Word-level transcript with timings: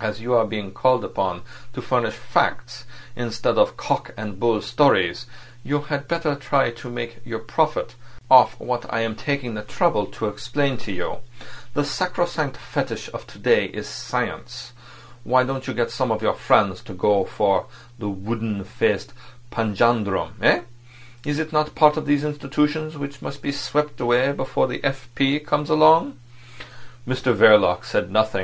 As 0.00 0.20
you 0.20 0.32
are 0.32 0.46
being 0.46 0.70
called 0.72 1.04
upon 1.04 1.42
to 1.72 1.82
furnish 1.82 2.14
facts 2.14 2.84
instead 3.16 3.58
of 3.58 3.76
cock 3.76 4.14
and 4.16 4.38
bull 4.38 4.62
stories, 4.62 5.26
you 5.64 5.80
had 5.80 6.06
better 6.06 6.36
try 6.36 6.70
to 6.70 6.88
make 6.88 7.18
your 7.24 7.40
profit 7.40 7.96
off 8.30 8.60
what 8.60 8.86
I 8.94 9.00
am 9.00 9.16
taking 9.16 9.54
the 9.54 9.62
trouble 9.64 10.06
to 10.06 10.28
explain 10.28 10.76
to 10.78 10.92
you. 10.92 11.16
The 11.74 11.82
sacrosanct 11.84 12.56
fetish 12.56 13.10
of 13.12 13.26
to 13.26 13.40
day 13.40 13.64
is 13.64 13.88
science. 13.88 14.70
Why 15.24 15.42
don't 15.42 15.66
you 15.66 15.74
get 15.74 15.90
some 15.90 16.12
of 16.12 16.22
your 16.22 16.34
friends 16.34 16.80
to 16.82 16.94
go 16.94 17.24
for 17.24 17.66
that 17.98 18.06
wooden 18.08 18.62
faced 18.62 19.12
panjandrum—eh? 19.50 20.60
Is 21.24 21.40
it 21.40 21.52
not 21.52 21.74
part 21.74 21.96
of 21.96 22.06
these 22.06 22.22
institutions 22.22 22.96
which 22.96 23.20
must 23.20 23.42
be 23.42 23.50
swept 23.50 23.98
away 24.00 24.30
before 24.30 24.68
the 24.68 24.84
F. 24.84 25.08
P. 25.16 25.40
comes 25.40 25.68
along?" 25.68 26.20
Mr 27.04 27.34
Verloc 27.36 27.84
said 27.84 28.12
nothing. 28.12 28.34